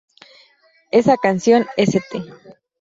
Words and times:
Esa 0.89 1.15
canción, 1.17 1.67
"St. 1.77 2.23